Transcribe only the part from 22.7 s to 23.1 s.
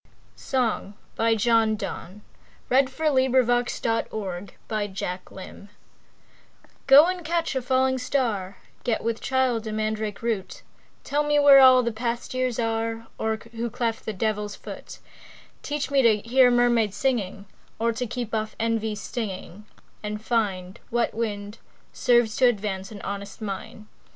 an